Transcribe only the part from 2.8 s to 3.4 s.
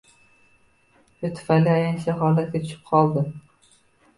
qoldi